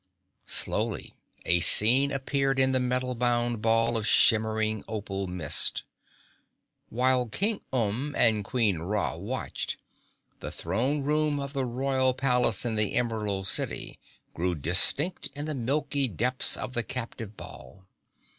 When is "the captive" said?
16.73-17.37